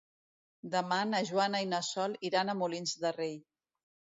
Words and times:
Demà 0.75 0.97
na 1.09 1.19
Joana 1.31 1.61
i 1.65 1.67
na 1.75 1.81
Sol 1.89 2.15
iran 2.31 2.49
a 2.55 2.59
Molins 2.63 2.99
de 3.05 3.17
Rei. 3.21 3.37